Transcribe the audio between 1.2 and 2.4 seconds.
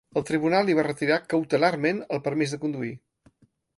cautelarment el